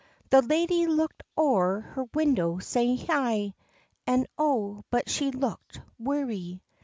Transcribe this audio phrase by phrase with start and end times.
[0.31, 3.53] The lady look'd o'er her window sae hie,
[4.07, 6.63] And O but she looked weary!